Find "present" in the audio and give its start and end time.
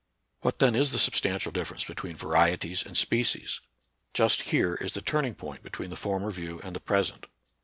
6.79-7.27